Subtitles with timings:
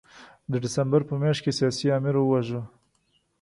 [0.51, 2.61] د ډسمبر په میاشت کې سیاسي آمر وواژه.